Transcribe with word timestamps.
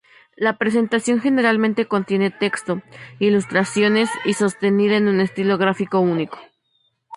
La 0.35 0.57
presentación 0.57 1.21
generalmente 1.21 1.87
contiene 1.87 2.31
texto, 2.31 2.81
ilustraciones, 3.19 4.09
y 4.25 4.33
sostenida 4.33 4.97
en 4.97 5.07
un 5.07 5.21
estilo 5.21 5.59
gráfico 5.59 5.99
único. 5.99 6.39